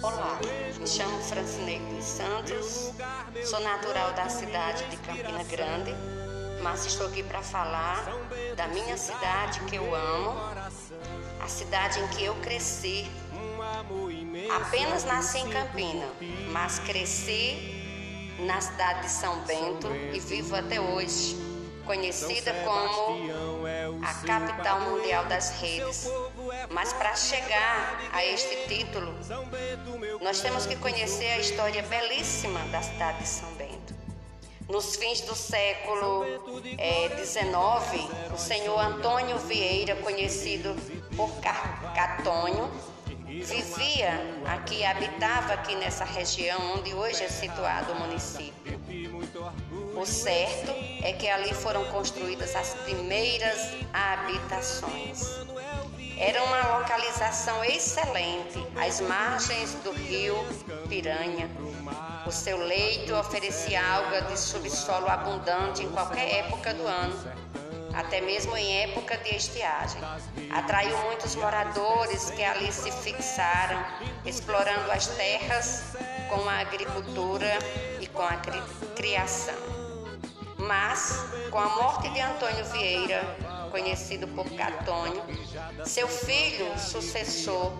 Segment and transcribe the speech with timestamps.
[0.00, 0.38] Olá,
[0.78, 2.92] me chamo Francinei dos Santos,
[3.44, 5.92] sou natural da cidade de Campina Grande,
[6.62, 8.04] mas estou aqui para falar
[8.56, 10.38] da minha cidade que eu amo,
[11.40, 13.10] a cidade em que eu cresci.
[14.56, 16.06] Apenas nasci em Campina,
[16.52, 21.48] mas cresci na cidade de São Bento e vivo até hoje
[21.88, 26.06] conhecida como a capital mundial das redes.
[26.70, 29.14] Mas para chegar a este título,
[30.20, 33.94] nós temos que conhecer a história belíssima da cidade de São Bento.
[34.68, 36.24] Nos fins do século
[36.76, 40.76] XIX, é, o senhor Antônio Vieira, conhecido
[41.16, 41.30] por
[41.94, 42.70] Catonho,
[43.26, 48.78] vivia aqui, habitava aqui nessa região onde hoje é situado o município.
[49.96, 50.70] O certo
[51.02, 55.38] é que ali foram construídas as primeiras habitações.
[56.20, 60.34] Era uma localização excelente, às margens do rio
[60.88, 61.48] Piranha.
[62.26, 67.14] O seu leito oferecia alga de subsolo abundante em qualquer época do ano,
[67.94, 70.00] até mesmo em época de estiagem.
[70.50, 73.80] Atraiu muitos moradores que ali se fixaram,
[74.26, 75.84] explorando as terras
[76.28, 77.60] com a agricultura
[78.00, 78.36] e com a
[78.96, 79.54] criação.
[80.56, 85.22] Mas, com a morte de Antônio Vieira, conhecido por Catônio,
[85.84, 87.72] seu filho sucessor,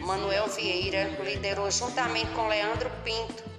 [0.00, 3.56] Manuel Vieira, liderou juntamente com Leandro Pinto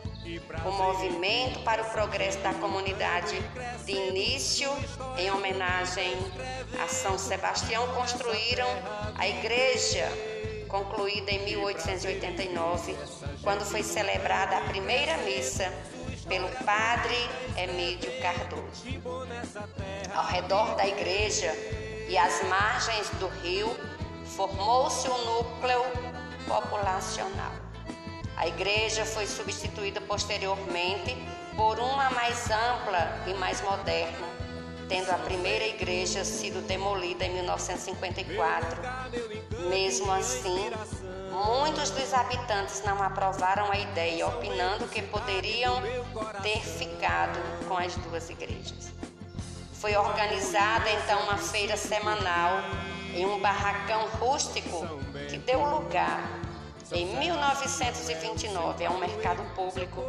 [0.66, 3.36] o movimento para o progresso da comunidade.
[3.86, 4.70] De início,
[5.18, 6.14] em homenagem
[6.84, 8.68] a São Sebastião, construíram
[9.18, 10.06] a igreja
[10.68, 12.96] concluída em 1889,
[13.42, 15.72] quando foi celebrada a primeira missa
[16.28, 17.16] pelo padre
[17.56, 18.84] Emílio Cardoso.
[20.14, 21.54] Ao redor da igreja
[22.08, 23.76] e às margens do rio,
[24.26, 25.84] formou-se um núcleo
[26.48, 27.52] populacional.
[28.36, 31.18] A igreja foi substituída posteriormente
[31.56, 34.28] por uma mais ampla e mais moderna,
[34.88, 38.80] tendo a primeira igreja sido demolida em 1954.
[39.70, 40.72] Mesmo assim,
[41.46, 45.76] Muitos dos habitantes não aprovaram a ideia, opinando que poderiam
[46.42, 48.92] ter ficado com as duas igrejas.
[49.88, 52.62] Foi organizada então uma feira semanal
[53.16, 54.86] em um barracão rústico
[55.30, 56.42] que deu lugar
[56.92, 60.04] em 1929 a um mercado público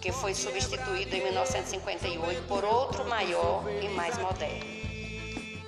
[0.00, 4.66] que foi substituído em 1958 por outro maior e mais moderno.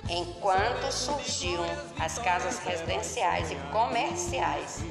[0.09, 1.65] Enquanto surgiram
[1.97, 4.83] as casas residenciais e comerciais,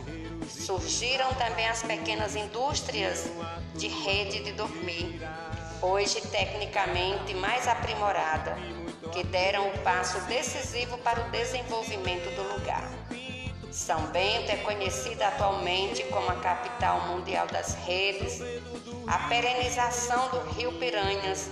[0.48, 3.26] surgiram também as pequenas indústrias
[3.74, 5.20] de rede de dormir,
[5.82, 8.56] hoje tecnicamente mais aprimorada,
[9.12, 12.88] que deram o passo decisivo para o desenvolvimento do lugar.
[13.70, 18.41] São Bento é conhecida atualmente como a capital mundial das redes.
[19.06, 21.50] A perenização do rio Piranhas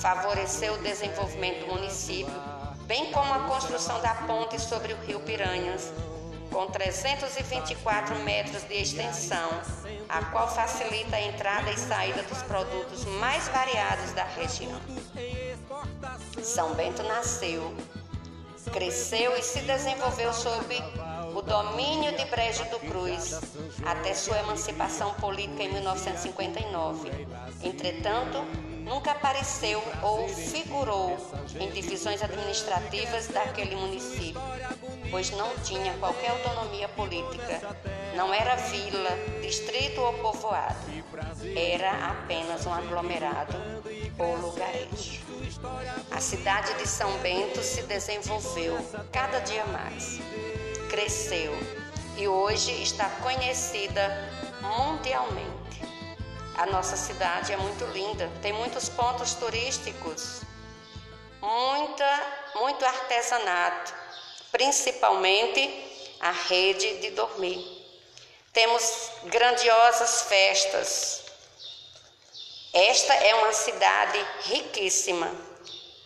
[0.00, 2.52] favoreceu o desenvolvimento do município
[2.92, 5.90] bem como a construção da ponte sobre o rio Piranhas,
[6.52, 9.48] com 324 metros de extensão,
[10.08, 14.78] a qual facilita a entrada e saída dos produtos mais variados da região.
[16.42, 17.74] São Bento nasceu,
[18.72, 20.76] cresceu e se desenvolveu sob
[21.34, 23.40] o domínio de Brejo do Cruz
[23.86, 27.10] até sua emancipação política em 1959.
[27.62, 28.44] Entretanto,
[28.82, 31.16] nunca apareceu ou figurou
[31.58, 34.40] em divisões administrativas daquele município,
[35.10, 37.76] pois não tinha qualquer autonomia política.
[38.14, 39.10] Não era vila,
[39.40, 40.76] distrito ou povoado.
[41.56, 43.56] Era apenas um aglomerado
[44.18, 45.20] ou lugarejo.
[46.10, 48.76] A cidade de São Bento se desenvolveu
[49.10, 50.20] cada dia mais,
[50.90, 51.52] cresceu
[52.16, 55.61] e hoje está conhecida mundialmente.
[56.62, 60.42] A nossa cidade é muito linda, tem muitos pontos turísticos,
[61.40, 62.22] muita,
[62.54, 63.92] muito artesanato,
[64.52, 67.58] principalmente a rede de dormir.
[68.52, 71.24] Temos grandiosas festas.
[72.72, 75.34] Esta é uma cidade riquíssima,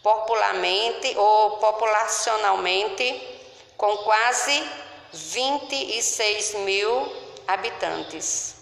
[0.02, 3.04] popularmente ou populacionalmente,
[3.76, 4.66] com quase
[5.12, 7.12] 26 mil
[7.46, 8.55] habitantes.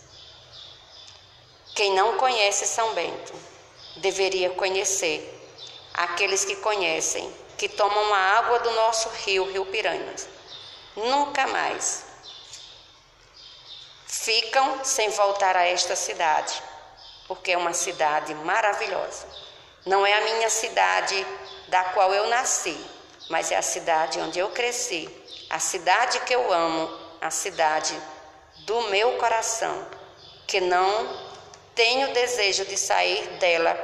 [1.74, 3.34] Quem não conhece São Bento
[3.96, 5.30] deveria conhecer.
[5.92, 10.28] Aqueles que conhecem, que tomam a água do nosso rio, Rio Piranhas,
[10.96, 12.04] nunca mais
[14.06, 16.62] ficam sem voltar a esta cidade,
[17.26, 19.26] porque é uma cidade maravilhosa.
[19.84, 21.26] Não é a minha cidade
[21.68, 22.78] da qual eu nasci,
[23.28, 25.08] mas é a cidade onde eu cresci,
[25.50, 26.90] a cidade que eu amo,
[27.20, 28.00] a cidade
[28.58, 29.86] do meu coração
[30.46, 31.33] que não
[31.74, 33.74] tenho desejo de sair dela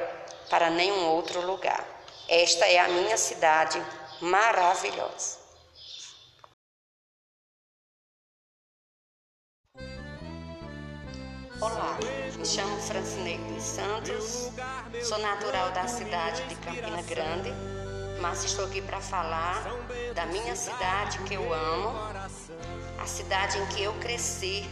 [0.48, 1.84] para nenhum outro lugar.
[2.28, 3.82] Esta é a minha cidade
[4.20, 5.40] maravilhosa.
[11.60, 11.98] Olá,
[12.38, 14.50] me chamo Francineide dos Santos,
[15.04, 17.50] sou natural da cidade de Campina Grande,
[18.20, 19.62] mas estou aqui para falar
[20.14, 21.92] da minha cidade que eu amo,
[22.98, 24.64] a cidade em que eu cresci.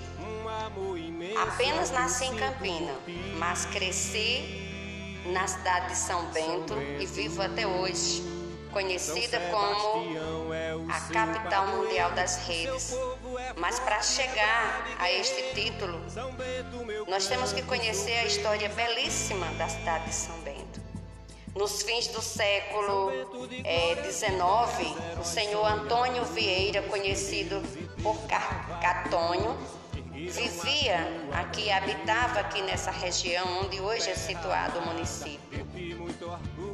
[1.41, 2.93] Apenas nasci em Campina,
[3.37, 8.25] mas cresci na cidade de São Bento e vivo até hoje,
[8.73, 12.93] conhecida como a capital mundial das redes.
[13.57, 16.01] Mas para chegar a este título,
[17.07, 20.81] nós temos que conhecer a história belíssima da cidade de São Bento.
[21.55, 23.11] Nos fins do século
[23.53, 27.63] XIX, é, o senhor Antônio Vieira, conhecido
[28.03, 28.17] por
[28.81, 29.57] Catonho,
[30.27, 30.99] vivia
[31.33, 35.67] aqui, habitava aqui nessa região onde hoje é situado o município.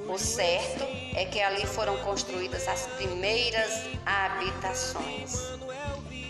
[0.09, 5.55] O certo é que ali foram construídas as primeiras habitações.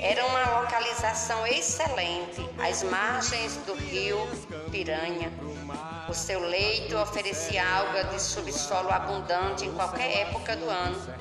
[0.00, 4.18] Era uma localização excelente, às margens do rio
[4.70, 5.32] Piranha.
[6.08, 11.14] O seu leito oferecia alga de subsolo abundante em qualquer época do ano,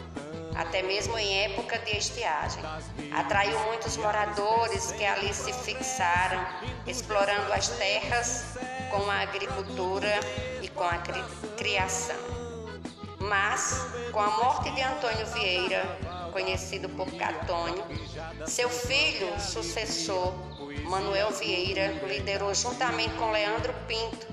[0.56, 2.64] até mesmo em época de estiagem.
[3.12, 6.46] Atraiu muitos moradores que ali se fixaram,
[6.88, 8.56] explorando as terras
[8.90, 10.20] com a agricultura
[10.62, 11.02] e com a
[11.58, 12.16] criação.
[13.20, 15.98] Mas, com a morte de Antônio Vieira,
[16.32, 17.84] conhecido por Catônio.
[18.46, 20.34] Seu filho, sucessor,
[20.84, 24.33] Manuel Vieira, liderou juntamente com Leandro Pinto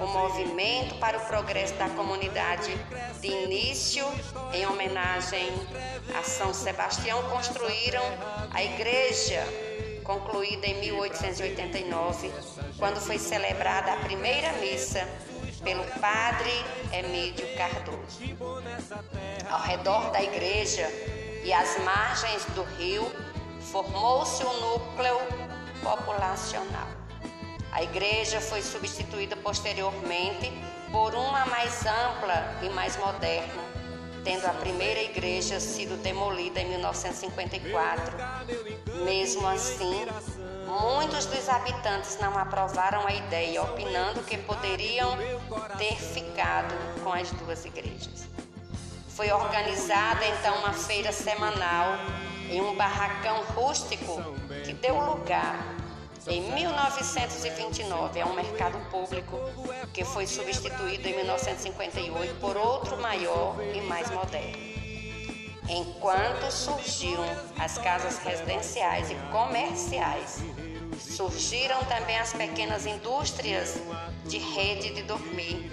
[0.00, 2.72] o movimento para o progresso da comunidade
[3.20, 4.04] de início
[4.52, 5.48] em homenagem
[6.14, 8.02] a São Sebastião construíram
[8.52, 9.42] a igreja
[10.04, 12.30] concluída em 1889,
[12.78, 15.06] quando foi celebrada a primeira missa
[15.64, 16.52] pelo padre
[16.92, 18.20] Emílio Cardoso.
[19.50, 20.88] Ao redor da igreja
[21.44, 23.10] e às margens do rio,
[23.60, 25.18] formou-se um núcleo
[25.82, 27.05] populacional.
[27.72, 30.52] A igreja foi substituída posteriormente
[30.90, 33.62] por uma mais ampla e mais moderna,
[34.24, 38.16] tendo a primeira igreja sido demolida em 1954.
[39.04, 40.06] Mesmo assim,
[40.66, 45.16] Muitos dos habitantes não aprovaram a ideia, opinando que poderiam
[45.78, 48.28] ter ficado com as duas igrejas.
[49.08, 51.96] Foi organizada então uma feira semanal
[52.50, 54.20] em um barracão rústico
[54.64, 55.56] que deu lugar
[56.28, 59.38] em 1929 a um mercado público
[59.92, 64.76] que foi substituído em 1958 por outro maior e mais moderno.
[65.68, 67.24] Enquanto surgiram
[67.58, 70.42] as casas residenciais e comerciais
[70.98, 73.76] Surgiram também as pequenas indústrias
[74.24, 75.70] de rede de dormir,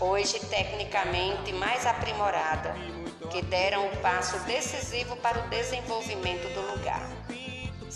[0.00, 2.74] hoje tecnicamente mais aprimorada,
[3.30, 6.83] que deram o passo decisivo para o desenvolvimento do lugar.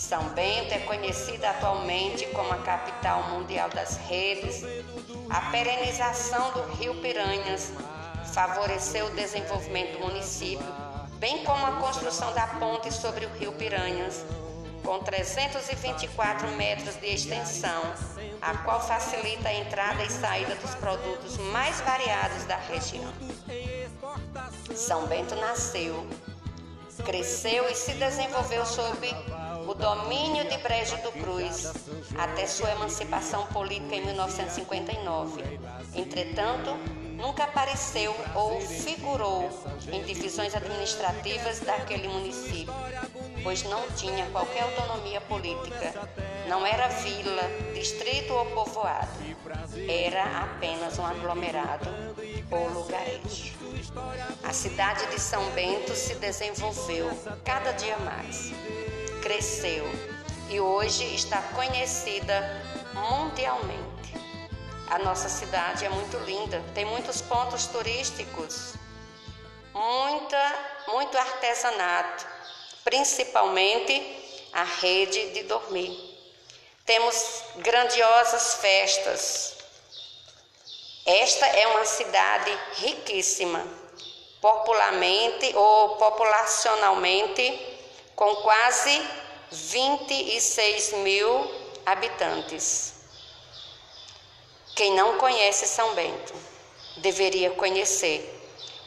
[0.08, 4.64] São Bento é conhecida atualmente como a capital mundial das redes.
[5.28, 7.70] A perenização do Rio Piranhas
[8.32, 10.64] favoreceu o desenvolvimento do município,
[11.19, 14.25] bem como a construção da ponte sobre o Rio Piranhas,
[14.82, 17.82] com 324 metros de extensão,
[18.41, 23.12] a qual facilita a entrada e saída dos produtos mais variados da região.
[24.74, 26.08] São Bento nasceu,
[27.05, 29.06] cresceu e se desenvolveu sob
[29.69, 31.70] o domínio de Brejo do Cruz
[32.17, 35.43] até sua emancipação política em 1959.
[35.94, 36.75] Entretanto,
[37.15, 39.51] nunca apareceu ou figurou
[39.93, 42.72] em divisões administrativas daquele município
[43.43, 46.08] pois não tinha qualquer autonomia política.
[46.48, 47.43] Não era vila,
[47.75, 49.08] distrito ou povoado.
[49.89, 51.89] Era apenas um aglomerado
[52.51, 53.55] ou lugarejo.
[54.43, 57.10] A cidade de São Bento se desenvolveu
[57.44, 58.53] cada dia mais.
[59.29, 59.85] Cresceu
[60.49, 64.15] e hoje está conhecida mundialmente.
[64.89, 68.73] A nossa cidade é muito linda, tem muitos pontos turísticos,
[69.75, 72.27] muita, muito artesanato,
[72.82, 75.94] principalmente a rede de dormir.
[76.87, 79.58] Temos grandiosas festas.
[81.05, 83.63] Esta é uma cidade riquíssima,
[84.41, 87.77] popularmente ou populacionalmente,
[88.19, 89.08] com quase
[89.53, 91.55] 26 mil
[91.87, 92.94] habitantes.
[94.75, 96.34] Quem não conhece São Bento
[96.96, 98.34] deveria conhecer.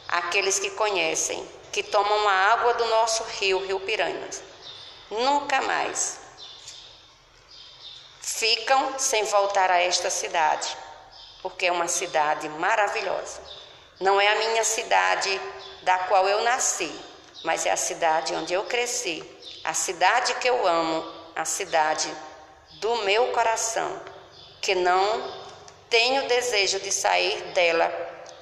[0.06, 4.42] Aqueles que conhecem que tomam a água do nosso rio, Rio Piranhas.
[5.10, 6.20] Nunca mais
[8.20, 10.76] ficam sem voltar a esta cidade,
[11.40, 13.40] porque é uma cidade maravilhosa.
[13.98, 15.40] Não é a minha cidade
[15.80, 16.92] da qual eu nasci,
[17.42, 19.22] mas é a cidade onde eu cresci,
[19.64, 22.12] a cidade que eu amo, a cidade
[22.80, 24.00] do meu coração,
[24.60, 25.42] que não
[25.88, 27.88] tenho desejo de sair dela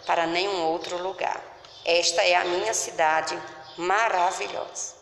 [0.07, 1.41] para nenhum outro lugar.
[1.85, 3.37] Esta é a minha cidade
[3.77, 5.00] maravilhosa.